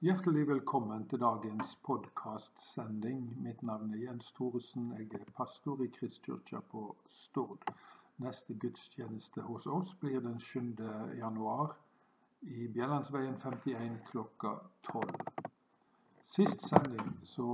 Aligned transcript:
Hjertelig 0.00 0.48
velkommen 0.48 1.02
til 1.08 1.20
dagens 1.20 1.74
podkastsending. 1.84 3.42
Mitt 3.44 3.62
navn 3.62 3.90
er 3.94 3.98
Jens 3.98 4.30
Thoresen. 4.32 4.94
Jeg 4.96 5.20
er 5.20 5.32
pastor 5.36 5.82
i 5.84 5.88
Kristkirka 5.92 6.62
på 6.70 6.96
Stord. 7.08 7.66
Neste 8.16 8.54
gudstjeneste 8.54 9.44
hos 9.44 9.66
oss 9.66 9.92
blir 10.00 10.20
den 10.24 10.40
7. 10.40 10.62
januar 11.18 11.76
i 12.40 12.68
Bjellandsveien 12.72 13.36
51 13.44 14.00
klokka 14.06 14.54
12. 14.88 15.12
Sist 16.26 16.64
sending 16.68 17.12
så 17.34 17.52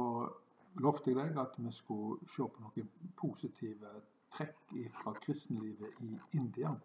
lovte 0.78 1.10
jeg 1.10 1.18
deg 1.18 1.40
at 1.42 1.58
vi 1.58 1.72
skulle 1.72 2.30
se 2.36 2.46
på 2.46 2.62
noen 2.62 2.92
positive 3.18 3.90
trekk 4.36 4.76
fra 5.00 5.16
kristenlivet 5.24 5.98
i 5.98 6.14
India. 6.38 6.76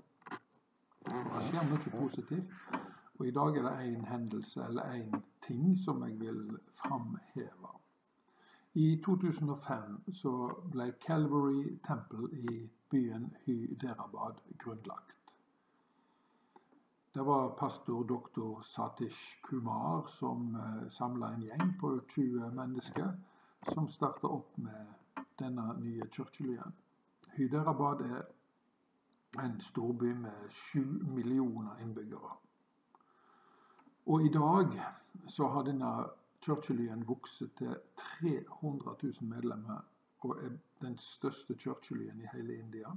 Det 1.05 1.49
skjer 1.51 1.69
mye 1.69 1.99
positivt. 1.99 2.57
Og 3.19 3.27
i 3.27 3.31
dag 3.37 3.57
er 3.57 3.69
det 3.69 3.91
én 3.91 4.09
hendelse 4.09 4.65
eller 4.65 4.97
én 4.97 5.21
ting 5.47 5.77
som 5.85 6.03
jeg 6.03 6.19
vil 6.19 6.59
framheve. 6.75 7.71
I 8.73 9.02
2005 9.05 10.13
så 10.13 10.33
ble 10.71 10.93
Calvary 11.05 11.79
Temple 11.88 12.29
i 12.31 12.70
byen 12.91 13.33
Hyderabad 13.45 14.39
grunnlagt. 14.59 15.16
Det 17.13 17.25
var 17.25 17.49
pastor 17.59 18.03
doktor 18.03 18.61
Satish 18.61 19.41
Kumar 19.43 20.07
som 20.19 20.55
eh, 20.55 20.91
samla 20.91 21.33
en 21.33 21.41
gjeng 21.41 21.73
på 21.80 21.99
20 22.09 22.52
mennesker 22.55 23.09
som 23.73 23.89
starta 23.89 24.27
opp 24.27 24.58
med 24.58 25.25
denne 25.39 25.73
nye 25.80 26.08
kirkelyden. 26.11 26.71
Hyderabad 27.35 28.02
er 28.02 28.23
en 29.44 29.61
storby 29.61 30.13
med 30.13 30.49
sju 30.52 30.83
millioner 31.03 31.83
innbyggere. 31.83 32.31
Og 34.05 34.25
i 34.25 34.30
dag 34.30 34.80
så 35.31 35.48
har 35.48 35.63
denne 35.63 35.91
kirkelyen 36.44 37.05
vokst 37.08 37.44
til 37.58 37.76
300 38.20 38.95
000 39.03 39.30
medlemmer 39.30 39.81
og 40.22 40.38
er 40.44 40.53
den 40.81 40.97
største 40.97 41.55
kirkelyen 41.55 42.22
i 42.22 42.30
hele 42.33 42.58
India. 42.59 42.92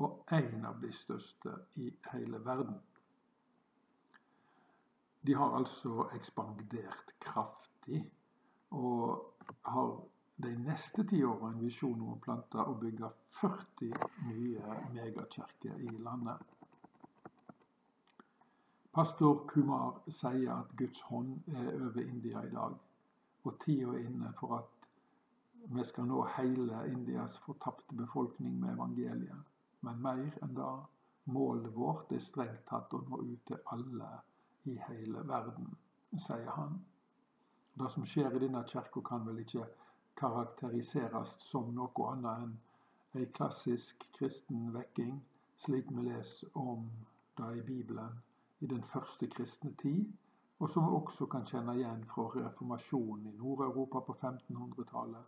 Og 0.00 0.24
en 0.32 0.64
av 0.64 0.80
de 0.82 0.92
største 0.96 1.52
i 1.76 1.90
hele 2.12 2.40
verden. 2.44 2.78
De 5.26 5.34
har 5.36 5.56
altså 5.56 6.08
ekspandert 6.16 7.12
kraftig 7.20 8.00
og 8.70 9.26
har 9.68 9.90
de 10.40 10.54
neste 10.64 11.04
ti 11.04 11.20
åra 11.24 11.50
en 11.52 11.60
visjon 11.60 12.00
om 12.00 12.14
å 12.14 12.20
plante 12.24 12.64
og 12.64 12.80
bygge 12.80 13.10
40 13.40 13.90
nye 14.30 14.78
megakirker 14.94 15.76
i 15.84 15.92
landet. 16.00 16.59
Pastor 19.00 19.46
Kumar 19.46 19.94
sier 20.12 20.50
at 20.52 20.72
Guds 20.76 20.98
hånd 21.08 21.54
er 21.56 21.68
over 21.84 22.02
India 22.02 22.42
i 22.44 22.50
dag, 22.52 22.74
og 23.48 23.54
tida 23.62 23.94
er 23.94 24.02
inne 24.10 24.32
for 24.40 24.58
at 24.58 24.84
vi 25.76 25.84
skal 25.88 26.04
nå 26.10 26.18
hele 26.34 26.82
Indias 26.90 27.38
fortapte 27.46 27.96
befolkning 27.96 28.58
med 28.60 28.74
evangeliet. 28.74 29.48
Men 29.80 30.04
mer 30.04 30.36
enn 30.44 30.52
det, 30.60 30.74
målet 31.38 31.72
vårt 31.80 32.12
er 32.12 32.20
strengt 32.26 32.60
tatt 32.68 32.92
å 32.92 33.00
nå 33.08 33.22
ut 33.24 33.48
til 33.48 33.64
alle 33.72 34.12
i 34.68 34.76
hele 34.90 35.24
verden, 35.32 35.72
sier 36.28 36.52
han. 36.60 36.76
Det 37.80 37.88
som 37.96 38.04
skjer 38.04 38.36
i 38.36 38.44
denne 38.44 38.66
kirka 38.68 39.00
kan 39.12 39.24
vel 39.30 39.40
ikke 39.46 39.70
karakteriseres 40.20 41.38
som 41.48 41.72
noe 41.80 42.10
annet 42.12 42.44
enn 42.44 42.56
ei 43.16 43.32
klassisk 43.40 44.10
kristen 44.20 44.74
vekking, 44.76 45.22
slik 45.64 45.88
vi 45.88 46.10
leser 46.12 46.52
om 46.68 46.90
det 47.40 47.54
i 47.62 47.70
Bibelen 47.72 48.26
i 48.60 48.66
den 48.66 48.82
første 48.82 49.26
kristne 49.26 49.74
tid, 49.82 50.12
og 50.58 50.70
som 50.70 50.84
vi 50.84 50.96
også 50.96 51.26
kan 51.26 51.46
kjenne 51.48 51.74
igjen 51.78 52.04
fra 52.08 52.22
reformasjonen 52.34 53.26
i 53.26 53.36
Nord-Europa 53.36 54.00
på 54.08 54.16
1500-tallet, 54.18 55.24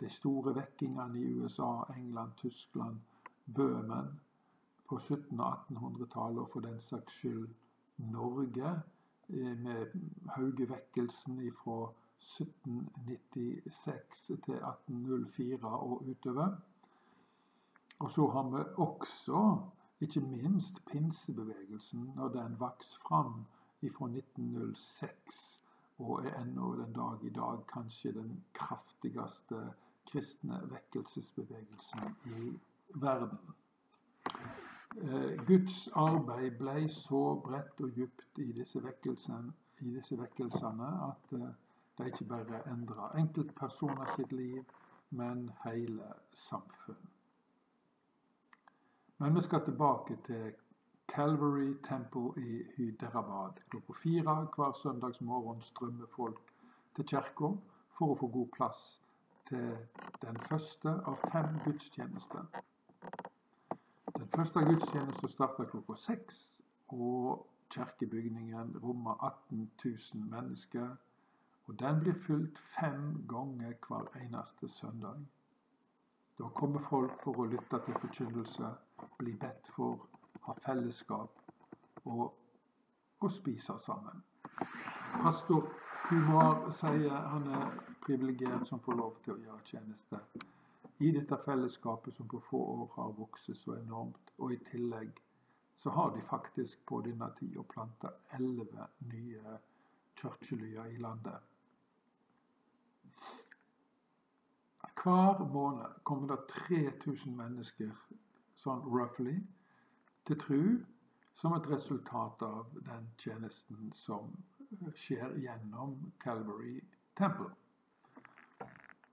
de 0.00 0.10
store 0.10 0.54
vekkingene 0.54 1.20
i 1.20 1.32
USA, 1.40 1.82
England, 1.96 2.32
Tyskland, 2.36 2.96
Bøhmen 3.54 4.20
på 4.88 4.96
1700- 4.96 5.42
og 5.42 5.58
1800-tallet, 5.70 6.40
og 6.40 6.50
for 6.52 6.60
den 6.60 6.80
saks 6.80 7.18
skyld 7.18 7.48
Norge 7.96 8.82
eh, 9.28 9.58
med 9.58 9.86
Haugevekkelsen 10.36 11.52
fra 11.64 11.92
1796 12.20 14.26
til 14.26 14.54
1804 14.54 15.68
og 15.68 16.08
utover. 16.08 16.56
Og 17.98 18.10
så 18.10 18.26
har 18.26 18.50
vi 18.50 18.64
også, 18.76 19.58
ikke 20.00 20.20
minst, 20.20 20.84
pinsebevegelsen 20.90 22.10
når 22.16 22.28
den 22.28 22.60
vokste 22.60 23.00
fram 23.00 23.44
fra 23.80 24.08
1906 24.08 25.62
og 25.98 26.26
er 26.26 26.40
ennå 26.40 26.74
den 26.76 26.92
dag 26.92 27.24
i 27.24 27.30
dag 27.30 27.66
kanskje 27.72 28.12
den 28.12 28.44
kraftigste 28.52 29.60
kristne 30.10 30.60
vekkelsesbevegelsen 30.70 32.16
i 32.24 32.58
verden. 32.94 33.38
Eh, 34.96 35.46
Guds 35.46 35.88
arbeid 35.92 36.58
ble 36.58 36.88
så 36.88 37.22
bredt 37.44 37.80
og 37.80 37.90
djupt 37.96 38.38
i 38.38 38.52
disse 38.52 38.82
vekkelsene, 38.84 39.52
i 39.80 39.94
disse 39.94 40.18
vekkelsene 40.18 40.90
at 41.08 41.30
de 41.30 41.54
det 41.98 42.06
ikke 42.06 42.24
bare 42.24 42.58
endra 42.72 43.10
enkeltpersoner 43.18 44.16
sitt 44.16 44.32
liv, 44.32 44.64
men 45.10 45.50
hele 45.64 46.12
samfunn. 46.32 47.15
Men 49.18 49.34
vi 49.34 49.42
skal 49.42 49.64
tilbake 49.64 50.18
til 50.26 50.52
Calvary 51.08 51.74
Temple 51.88 52.42
i 52.42 52.62
Hyderabad. 52.76 53.52
Klokka 53.70 53.92
fire 54.02 54.48
hver 54.56 54.72
søndagsmorgen 54.82 55.62
strømmer 55.62 56.06
folk 56.16 56.40
til 56.96 57.06
kirka 57.08 57.48
for 57.98 58.12
å 58.12 58.16
få 58.20 58.28
god 58.34 58.50
plass 58.56 58.82
til 59.48 59.70
den 60.24 60.36
første 60.48 60.92
av 61.12 61.16
fem 61.32 61.48
gudstjenester. 61.64 62.44
Den 64.18 64.28
første 64.34 64.64
gudstjenesten 64.68 65.32
starter 65.32 65.70
klokka 65.70 65.96
seks, 65.96 66.42
og 66.88 67.46
kirkebygningen 67.72 68.76
rommer 68.82 69.16
18 69.30 69.70
000 69.84 70.28
mennesker. 70.34 70.92
Og 71.66 71.80
den 71.80 72.04
blir 72.04 72.20
fylt 72.26 72.60
fem 72.76 73.24
ganger 73.28 73.72
hver 73.88 74.12
eneste 74.20 74.68
søndag. 74.68 75.24
Da 76.38 76.48
kommer 76.54 76.82
folk 76.90 77.14
for 77.24 77.40
å 77.40 77.46
lytte 77.48 77.80
til 77.86 77.96
forkynnelse, 78.02 78.72
bli 79.18 79.32
bedt 79.40 79.70
for, 79.76 80.02
ha 80.46 80.54
fellesskap 80.66 81.40
og, 82.04 82.26
og 83.20 83.32
spise 83.32 83.78
sammen. 83.86 84.20
Pastor 85.22 85.70
Kumar 86.08 86.68
sier 86.76 87.16
han 87.32 87.48
er 87.60 87.72
privilegert 88.04 88.68
som 88.68 88.82
får 88.84 89.00
lov 89.00 89.16
til 89.24 89.34
å 89.34 89.40
gjøre 89.46 89.64
tjeneste 89.70 90.20
i 90.98 91.10
dette 91.12 91.36
fellesskapet 91.44 92.14
som 92.16 92.28
på 92.28 92.40
få 92.50 92.60
år 92.74 92.92
har 92.94 93.16
vokst 93.18 93.50
så 93.60 93.74
enormt. 93.76 94.30
Og 94.38 94.52
i 94.52 94.60
tillegg 94.70 95.18
så 95.82 95.90
har 95.90 96.14
de 96.14 96.22
faktisk 96.30 96.84
på 96.88 97.00
denne 97.04 97.28
tida 97.40 97.64
planta 97.72 98.12
elleve 98.38 98.86
nye 99.10 99.58
kirkelyer 100.20 100.94
i 100.94 101.02
landet. 101.02 101.40
Hver 105.02 105.44
måned 105.52 106.04
kommer 106.04 106.28
det 106.28 106.38
3000 106.68 107.36
mennesker, 107.36 107.92
sånn 108.56 108.82
roughly, 108.90 109.36
til 110.26 110.38
tru 110.42 110.62
som 111.40 111.52
et 111.52 111.68
resultat 111.70 112.42
av 112.42 112.72
den 112.88 113.06
tjenesten 113.20 113.92
som 113.94 114.32
skjer 114.96 115.36
gjennom 115.42 115.98
Calvary 116.24 116.80
Temple. 117.18 117.52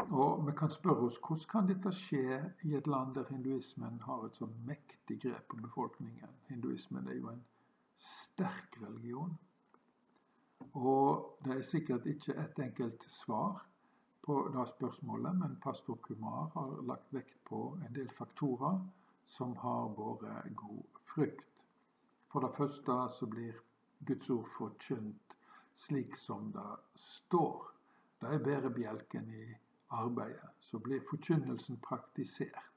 Og 0.04 0.46
vi 0.48 0.54
kan 0.58 0.72
spørre 0.72 1.08
oss 1.08 1.20
hvordan 1.24 1.50
kan 1.52 1.68
dette 1.68 1.92
skje 1.96 2.40
i 2.68 2.74
et 2.76 2.88
land 2.88 3.14
der 3.16 3.30
hinduismen 3.30 4.00
har 4.08 4.26
et 4.26 4.40
så 4.40 4.48
mektig 4.68 5.20
grep 5.24 5.46
på 5.52 5.60
befolkningen? 5.62 6.40
Hinduismen 6.50 7.08
er 7.08 7.20
jo 7.20 7.30
en 7.32 7.44
sterk 8.00 8.80
religion. 8.82 9.38
Og 10.74 11.38
det 11.46 11.58
er 11.58 11.70
sikkert 11.70 12.06
ikke 12.10 12.36
et 12.40 12.60
enkelt 12.66 13.06
svar 13.12 13.62
på 14.24 14.36
det 14.54 14.68
spørsmålet, 14.76 15.36
men 15.36 15.58
pastor 15.64 15.96
Kumar 15.96 16.52
har 16.54 16.76
lagt 16.88 17.14
vekt 17.14 17.38
på 17.50 17.62
en 17.88 17.96
del 17.96 18.10
faktorer 18.18 18.80
som 19.28 19.56
har 19.60 19.92
vært 19.98 20.54
god 20.56 21.02
frykt. 21.14 21.50
For 22.32 22.46
det 22.46 22.56
første 22.58 22.98
så 23.18 23.28
blir 23.30 23.58
Guds 24.08 24.30
ord 24.30 24.48
forkynt 24.58 25.36
slik 25.76 26.16
som 26.18 26.52
det 26.56 26.70
står. 26.96 27.68
Det 28.22 28.32
er 28.34 28.46
bærebjelken 28.46 29.30
i 29.34 29.46
arbeidet, 29.90 30.50
så 30.60 30.80
blir 30.80 31.04
forkynnelsen 31.10 31.78
praktisert. 31.84 32.70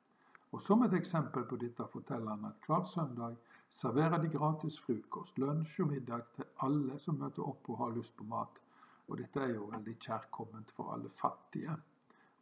Og 0.52 0.62
Som 0.62 0.82
et 0.82 0.94
eksempel 0.94 1.44
på 1.44 1.56
dette 1.56 1.84
forteller 1.92 2.30
han 2.30 2.44
at 2.44 2.66
hver 2.66 2.84
søndag 2.84 3.36
serverer 3.70 4.22
de 4.22 4.28
gratis 4.38 4.78
frokost, 4.80 5.38
lunsj 5.38 5.80
og 5.82 5.88
middag 5.90 6.22
til 6.34 6.44
alle 6.64 6.98
som 6.98 7.18
møter 7.20 7.42
opp 7.42 7.68
og 7.68 7.78
har 7.78 7.96
lyst 7.96 8.16
på 8.16 8.24
mat. 8.24 8.60
Og 9.08 9.18
dette 9.20 9.42
er 9.42 9.54
jo 9.54 9.68
veldig 9.70 9.94
kjærkomment 10.02 10.72
for 10.76 10.94
alle 10.94 11.10
fattige. 11.20 11.76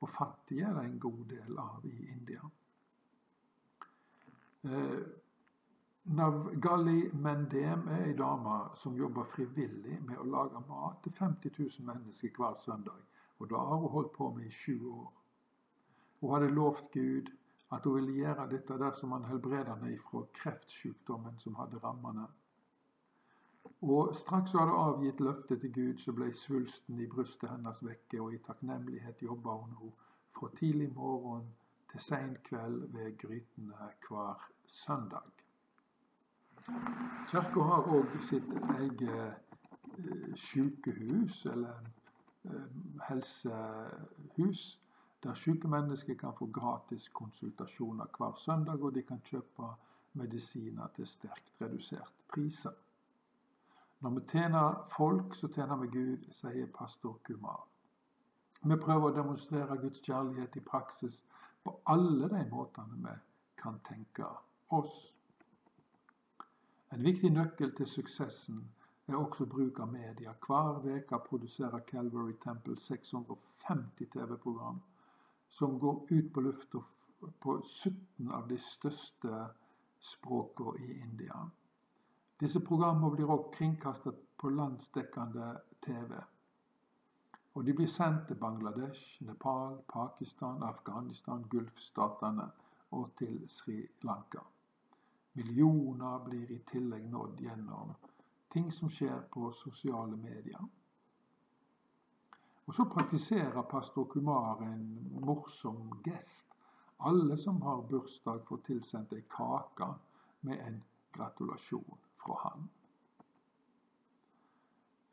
Og 0.00 0.10
fattige 0.10 0.64
er 0.68 0.78
det 0.78 0.84
en 0.84 1.00
god 1.00 1.24
del 1.32 1.58
av 1.60 1.84
i 1.88 1.96
India. 2.12 2.40
Eh, 4.64 5.02
Navgali 6.04 7.10
Mendem 7.12 7.88
er 7.88 8.02
ei 8.06 8.16
dame 8.16 8.56
som 8.76 8.96
jobber 8.96 9.28
frivillig 9.32 9.98
med 10.04 10.18
å 10.20 10.26
lage 10.28 10.60
mat 10.68 10.98
til 11.04 11.14
50 11.18 11.54
000 11.58 11.86
mennesker 11.88 12.32
hver 12.36 12.58
søndag. 12.64 12.98
Og 13.38 13.48
det 13.48 13.56
har 13.58 13.80
hun 13.80 13.92
holdt 13.92 14.12
på 14.12 14.30
med 14.36 14.46
i 14.46 14.52
sju 14.52 14.76
år. 14.90 15.08
Hun 16.20 16.34
hadde 16.34 16.52
lovt 16.52 16.90
Gud 16.92 17.32
at 17.72 17.84
hun 17.84 17.96
ville 17.96 18.18
gjøre 18.18 18.48
dette 18.52 18.76
dersom 18.80 19.12
han 19.16 19.24
helbreder 19.28 19.72
henne 19.74 19.96
fra 20.10 20.22
kreftsykdommen 20.40 21.40
som 21.40 21.56
hadde 21.60 21.80
rammet 21.82 22.12
henne. 22.12 22.28
Og 23.82 24.16
straks 24.16 24.52
hun 24.52 24.60
hadde 24.60 24.72
avgitt 24.72 25.20
løftet 25.20 25.60
til 25.60 25.72
Gud, 25.72 25.98
så 25.98 26.12
ble 26.12 26.30
svulsten 26.36 27.00
i 27.00 27.06
brystet 27.06 27.50
hennes 27.50 27.82
vekke, 27.84 28.22
og 28.22 28.34
i 28.34 28.40
takknemlighet 28.46 29.22
jobba 29.22 29.56
hun 29.60 29.74
nå 29.78 29.92
fra 30.38 30.48
tidlig 30.58 30.90
morgen 30.94 31.48
til 31.90 32.00
sein 32.00 32.36
kveld 32.44 32.78
ved 32.92 33.18
grytene 33.18 33.88
hver 34.08 34.46
søndag. 34.66 35.32
Kirka 37.28 37.66
har 37.70 37.90
òg 37.96 38.16
sitt 38.28 38.48
eget 38.78 39.02
eh, 39.10 40.36
sykehus, 40.36 41.44
eller 41.46 41.76
eh, 42.44 42.70
helsehus, 43.08 44.64
der 45.24 45.34
syke 45.34 45.68
mennesker 45.68 46.14
kan 46.14 46.32
få 46.38 46.46
gratis 46.46 47.08
konsultasjoner 47.08 48.06
hver 48.16 48.40
søndag, 48.46 48.82
og 48.82 48.94
de 48.94 49.02
kan 49.02 49.20
kjøpe 49.24 49.74
medisiner 50.12 50.88
til 50.96 51.06
sterkt 51.06 51.52
reduserte 51.60 52.28
priser. 52.32 52.72
Når 54.04 54.10
vi 54.10 54.20
tjener 54.28 54.88
folk, 54.96 55.34
så 55.34 55.48
tjener 55.48 55.76
vi 55.80 55.86
Gud, 55.88 56.24
sier 56.36 56.66
pastor 56.78 57.14
Kumar. 57.24 57.62
Vi 58.60 58.76
prøver 58.76 59.06
å 59.06 59.14
demonstrere 59.16 59.78
Guds 59.80 60.02
kjærlighet 60.04 60.58
i 60.60 60.62
praksis 60.66 61.22
på 61.64 61.72
alle 61.88 62.28
de 62.28 62.42
måtene 62.50 62.98
vi 63.06 63.14
kan 63.62 63.78
tenke 63.88 64.28
oss. 64.76 64.92
En 66.92 67.06
viktig 67.08 67.32
nøkkel 67.32 67.72
til 67.80 67.88
suksessen 67.94 68.60
er 69.08 69.16
også 69.22 69.48
bruk 69.56 69.80
av 69.80 69.96
media. 69.96 70.36
Hver 70.46 70.84
uke 70.84 71.24
produserer 71.30 71.88
Calvary 71.88 72.36
Temple 72.44 72.76
650 72.76 74.12
TV-program 74.18 74.84
som 75.48 75.80
går 75.80 76.06
ut 76.12 76.32
på 76.34 76.44
lufta 76.44 76.84
på 77.40 77.60
17 77.72 78.28
av 78.28 78.48
de 78.52 78.60
største 78.68 79.44
språkene 80.12 80.80
i 80.84 81.00
India. 81.00 81.46
Disse 82.40 82.60
programmene 82.60 83.10
blir 83.14 83.30
også 83.30 83.50
kringkastet 83.54 84.16
på 84.38 84.50
landsdekkende 84.50 85.60
TV. 85.86 86.14
Og 87.54 87.66
de 87.66 87.74
blir 87.74 87.86
sendt 87.86 88.26
til 88.26 88.36
Bangladesh, 88.36 89.22
Nepal, 89.22 89.76
Pakistan, 89.92 90.62
Afghanistan, 90.62 91.44
Gulfstatene 91.50 92.48
og 92.90 93.12
til 93.18 93.44
Sri 93.48 93.76
Lanka. 94.02 94.42
Millioner 95.34 96.18
blir 96.26 96.50
i 96.50 96.58
tillegg 96.70 97.06
nådd 97.10 97.40
gjennom 97.46 97.94
ting 98.54 98.72
som 98.72 98.90
skjer 98.90 99.22
på 99.34 99.52
sosiale 99.58 100.16
medier. 100.16 100.66
Og 102.66 102.74
så 102.74 102.86
praktiserer 102.90 103.62
pastor 103.70 104.06
Kumar 104.10 104.62
en 104.62 104.84
morsom 105.26 106.00
gest. 106.06 106.46
Alle 106.98 107.36
som 107.36 107.62
har 107.62 107.82
bursdag, 107.90 108.42
får 108.48 108.62
tilsendt 108.66 109.12
ei 109.12 109.22
kake 109.30 109.90
med 110.46 110.62
en 110.66 110.82
gratulasjon 111.12 112.03
fra 112.24 112.40
han. 112.46 112.68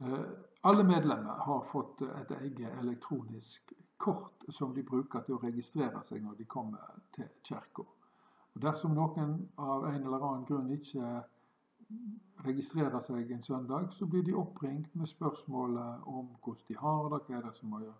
Eh, 0.01 0.25
alle 0.61 0.83
medlemmer 0.83 1.45
har 1.45 1.65
fått 1.71 2.01
et 2.01 2.31
eget 2.41 2.79
elektronisk 2.81 3.73
kort 4.01 4.45
som 4.49 4.73
de 4.75 4.83
bruker 4.83 5.23
til 5.25 5.37
å 5.37 5.43
registrere 5.43 6.01
seg 6.07 6.23
når 6.25 6.39
de 6.39 6.45
kommer 6.49 7.01
til 7.15 7.27
kirka. 7.45 7.85
Dersom 8.61 8.95
noen 8.97 9.35
av 9.61 9.85
en 9.87 10.01
eller 10.01 10.25
annen 10.27 10.47
grunn 10.49 10.71
ikke 10.75 11.21
registrerer 12.45 13.03
seg 13.05 13.31
en 13.31 13.43
søndag, 13.43 13.91
så 13.97 14.07
blir 14.09 14.23
de 14.27 14.35
oppringt 14.37 14.95
med 14.95 15.09
spørsmålet 15.11 16.07
om 16.07 16.31
hvordan 16.43 16.65
de 16.67 16.77
har 16.79 17.09
det, 17.13 17.21
hva 17.27 17.37
er 17.37 17.45
det 17.47 17.53
som 17.59 17.75
har, 17.77 17.91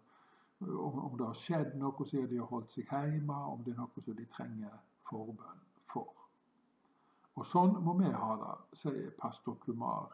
om 0.61 1.17
det 1.17 1.27
har 1.27 1.39
skjedd 1.43 1.77
noe 1.81 2.07
siden 2.09 2.29
de 2.31 2.41
har 2.41 2.49
holdt 2.51 2.73
seg 2.75 2.89
hjemme, 2.89 3.37
om 3.53 3.63
det 3.65 3.75
er 3.75 3.81
noe 3.81 4.05
som 4.05 4.17
de 4.17 4.27
trenger 4.37 4.81
forbønn 5.09 5.63
for. 5.93 6.20
Og 7.41 7.47
sånn 7.49 7.71
må 7.81 7.95
vi 7.97 8.09
ha 8.13 8.33
det, 8.37 8.55
sier 8.77 9.13
pastor 9.17 9.55
Kumar, 9.63 10.11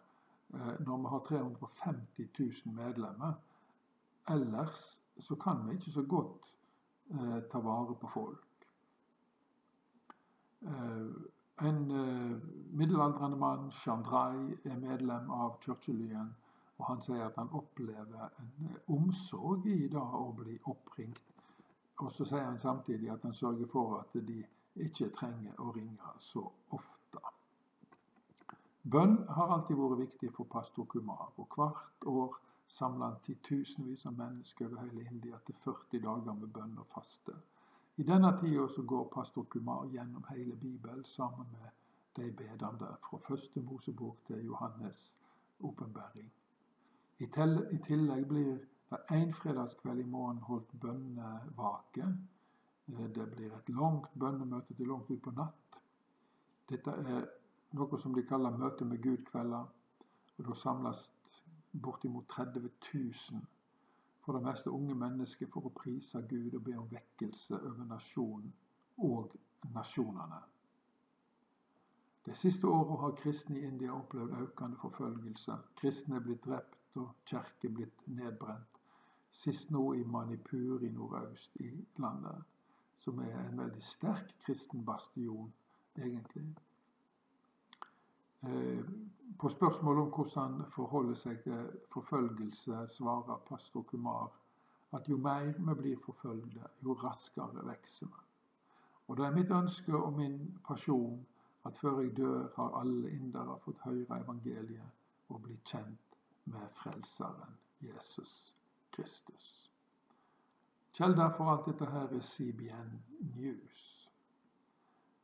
eh, 0.56 0.76
når 0.88 1.02
vi 1.04 1.10
har 1.14 1.24
350 1.28 2.30
000 2.40 2.76
medlemmer. 2.78 3.34
Ellers 4.32 4.86
så 5.28 5.36
kan 5.36 5.66
vi 5.68 5.76
ikke 5.76 5.92
så 5.92 6.04
godt 6.08 6.54
eh, 7.12 7.40
ta 7.52 7.60
vare 7.60 7.98
på 8.00 8.12
folk. 8.14 8.68
Eh, 10.72 11.10
en 11.68 11.92
eh, 11.92 12.38
middelaldrende 12.80 13.38
mann, 13.44 13.72
Chandrai, 13.72 14.56
er 14.64 14.80
medlem 14.80 15.32
av 15.32 15.60
Churchillyen. 15.66 16.36
Og 16.78 16.86
han 16.86 17.02
sier 17.02 17.26
at 17.26 17.40
han 17.42 17.52
opplever 17.58 18.28
en 18.40 18.70
eh, 18.70 18.84
omsorg 18.94 19.68
i 19.68 19.88
det 19.92 20.00
å 20.22 20.30
bli 20.38 20.60
oppringt. 20.64 21.24
Og 22.00 22.14
så 22.14 22.30
sier 22.30 22.46
han 22.46 22.62
samtidig 22.62 23.12
at 23.12 23.26
han 23.28 23.36
sørger 23.36 23.68
for 23.74 24.00
at 24.00 24.16
de 24.28 24.44
ikke 24.88 25.10
trenger 25.18 25.60
å 25.60 25.74
ringe 25.76 26.16
så 26.32 26.46
ofte. 26.70 26.97
Bønn 28.92 29.18
har 29.36 29.52
alltid 29.52 29.76
vært 29.76 30.00
viktig 30.00 30.30
for 30.36 30.48
pastor 30.52 30.86
Kumar. 30.92 31.32
Og 31.38 31.48
hvert 31.56 32.06
år 32.08 32.38
samler 32.68 33.06
han 33.10 33.22
titusenvis 33.26 34.06
av 34.06 34.16
mennesker 34.16 34.68
over 34.68 34.86
hele 34.86 35.08
India 35.12 35.40
til 35.48 35.56
40 35.64 36.04
dager 36.06 36.38
med 36.40 36.54
bønn 36.56 36.78
og 36.80 36.88
faste. 36.94 37.36
I 37.98 38.06
denne 38.08 38.32
tida 38.40 38.86
går 38.92 39.10
pastor 39.14 39.48
Kumar 39.50 39.88
gjennom 39.92 40.24
hele 40.30 40.56
Bibelen 40.56 41.06
sammen 41.06 41.48
med 41.52 41.70
de 42.18 42.32
bedende, 42.32 42.96
fra 43.10 43.18
første 43.28 43.62
Mosebok 43.62 44.18
til 44.28 44.50
Johannes' 44.50 45.12
åpenbaring. 45.60 46.32
I, 47.20 47.24
I 47.24 47.78
tillegg 47.88 48.28
blir 48.28 48.58
det 48.90 49.00
en 49.12 49.34
fredagskveld 49.34 50.00
i 50.00 50.10
morgen 50.10 50.38
holdt 50.38 50.80
bønnevake. 50.82 52.08
Eh, 52.88 53.10
det 53.16 53.32
blir 53.36 53.54
et 53.54 53.70
langt 53.70 54.14
bønnemøte 54.20 54.74
til 54.74 54.88
langt 54.88 55.12
utpå 55.12 55.34
natt. 55.36 55.82
Dette 56.70 56.92
er 56.92 57.28
noe 57.72 58.00
som 58.00 58.16
de 58.16 58.24
kaller 58.24 58.58
møte 58.58 58.86
med 58.86 59.02
Gud-kvelder. 59.04 59.66
og 60.38 60.46
Da 60.48 60.56
samles 60.56 61.12
bortimot 61.84 62.28
30 62.30 62.70
000 62.94 63.42
for 64.26 64.34
det 64.34 64.44
meste 64.44 64.72
unge 64.72 64.96
mennesker 64.96 65.48
for 65.54 65.66
å 65.66 65.74
prise 65.76 66.22
Gud 66.30 66.54
og 66.54 66.64
be 66.64 66.78
om 66.78 66.88
vekkelse 66.92 67.56
over 67.56 67.86
nasjonen 67.88 68.54
og 68.98 69.36
nasjonene. 69.74 70.40
De 72.26 72.36
siste 72.36 72.68
åra 72.68 72.98
har 73.02 73.16
kristne 73.22 73.60
i 73.60 73.68
India 73.68 73.94
opplevd 73.96 74.34
økende 74.36 74.76
forfølgelse. 74.82 75.56
Kristne 75.80 76.18
er 76.18 76.26
blitt 76.26 76.44
drept 76.44 77.00
og 77.00 77.14
kirker 77.30 77.72
blitt 77.72 78.04
nedbrent. 78.08 78.82
Sist 79.32 79.72
nå 79.72 79.94
i 79.94 80.04
Manipur 80.04 80.84
i 80.84 80.90
nordøst 80.92 81.56
i 81.64 81.70
landet, 82.04 82.44
som 83.00 83.20
er 83.24 83.32
en 83.46 83.62
veldig 83.64 83.84
sterk 83.84 84.34
kristen 84.44 84.84
bastion, 84.86 85.54
egentlig. 85.96 86.50
Eh, 88.48 88.86
på 89.40 89.50
spørsmål 89.50 90.00
om 90.00 90.12
hvordan 90.16 90.62
forholder 90.76 91.16
seg 91.16 91.40
til 91.44 91.66
forfølgelse, 91.94 92.88
svarer 92.90 93.42
pastor 93.50 93.82
Kumar 93.82 94.32
at 94.94 95.10
jo 95.10 95.18
mer 95.18 95.52
vi 95.58 95.76
blir 95.82 95.98
forfølgde, 96.06 96.64
jo 96.84 96.94
raskere 96.94 97.66
vokser 97.68 98.06
vi. 98.06 98.24
Og 99.08 99.18
det 99.18 99.26
er 99.26 99.36
mitt 99.36 99.52
ønske 99.52 99.96
og 99.98 100.14
min 100.14 100.60
pasjon 100.68 101.26
at 101.66 101.78
før 101.78 102.00
jeg 102.00 102.18
dør, 102.18 102.48
har 102.56 102.80
alle 102.80 103.12
indere 103.12 103.60
fått 103.66 103.84
høre 103.84 104.22
evangeliet 104.24 105.30
og 105.30 105.42
bli 105.42 105.60
kjent 105.66 106.18
med 106.46 106.72
Frelseren 106.80 107.60
Jesus 107.82 108.54
Kristus. 108.92 109.72
Kjelder 110.94 111.34
for 111.38 111.52
alt 111.52 111.66
dette 111.66 111.92
her 111.92 112.08
er 112.16 112.22
CBN 112.22 112.96
News. 113.36 113.84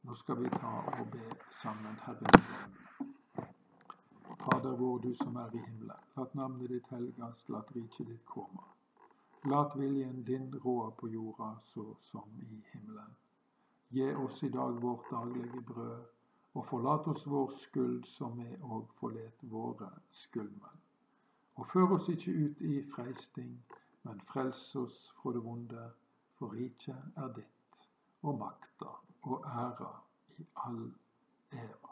Nå 0.04 0.16
skal 0.16 0.44
vi 0.44 0.50
ta 0.50 0.76
og 1.00 1.08
be 1.12 1.36
sammen 1.62 2.00
Herren. 2.06 3.13
Fader 4.44 4.76
vår, 4.78 5.00
du 5.00 5.16
som 5.16 5.36
er 5.36 5.56
i 5.56 5.58
himmelen. 5.58 6.00
Lat 6.18 6.34
navnet 6.36 6.70
ditt 6.70 6.88
helgast, 6.92 7.50
lat 7.50 7.70
riket 7.76 8.08
ditt 8.08 8.26
komme. 8.28 8.64
Lat 9.48 9.76
viljen 9.80 10.24
din 10.28 10.50
råde 10.66 10.92
på 10.98 11.08
jorda 11.08 11.56
så 11.66 11.86
som 12.02 12.42
i 12.42 12.64
himmelen. 12.72 13.14
Gi 13.90 14.10
oss 14.14 14.44
i 14.44 14.50
dag 14.50 14.82
vårt 14.82 15.12
daglige 15.12 15.62
brød, 15.62 16.04
og 16.54 16.66
forlat 16.66 17.08
oss 17.08 17.24
vår 17.28 17.54
skyld 17.62 18.04
som 18.06 18.36
vi 18.40 18.50
òg 18.62 18.92
forlet 19.00 19.48
våre 19.54 19.90
skyldmenn. 20.12 20.84
Og 21.56 21.68
før 21.72 21.96
oss 21.98 22.10
ikke 22.10 22.36
ut 22.46 22.62
i 22.62 22.82
freisting, 22.96 23.56
men 24.04 24.22
frels 24.34 24.76
oss 24.76 25.00
fra 25.22 25.32
det 25.32 25.46
vonde, 25.46 25.88
for 26.36 26.52
riket 26.52 27.16
er 27.16 27.32
ditt, 27.40 27.88
og 28.22 28.38
makta 28.44 28.92
og 29.22 29.48
æra 29.48 29.94
i 30.38 30.46
all 30.68 30.86
eva. 31.52 31.83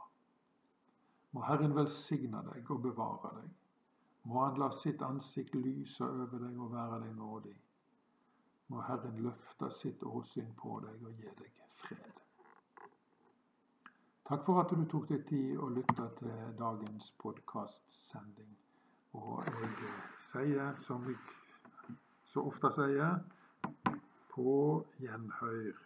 Må 1.32 1.44
Herren 1.48 1.76
velsigne 1.76 2.44
deg 2.52 2.72
og 2.72 2.82
bevare 2.84 3.34
deg. 3.40 3.52
Må 4.24 4.44
Han 4.46 4.60
la 4.60 4.70
sitt 4.78 5.02
ansikt 5.02 5.56
lyse 5.56 6.06
over 6.06 6.40
deg 6.44 6.58
og 6.60 6.74
være 6.74 7.00
deg 7.06 7.16
nådig. 7.18 7.56
Må 8.72 8.82
Herren 8.88 9.22
løfte 9.26 9.72
sitt 9.82 10.04
åsyn 10.04 10.52
på 10.60 10.80
deg 10.86 11.06
og 11.08 11.16
gi 11.22 11.32
deg 11.40 11.64
fred. 11.84 12.20
Takk 14.32 14.46
for 14.46 14.62
at 14.62 14.70
du 14.72 14.86
tok 14.92 15.10
deg 15.10 15.26
tid 15.28 15.58
å 15.60 15.68
lytte 15.76 16.06
til 16.20 16.54
dagens 16.60 17.10
podkastsending. 17.24 18.54
Og 19.20 19.42
jeg 19.44 19.90
sier, 20.30 20.78
som 20.88 21.04
jeg 21.10 21.18
så 22.32 22.46
ofte 22.48 22.72
sier, 22.78 23.18
på 24.32 24.54
gjenhør. 25.04 25.82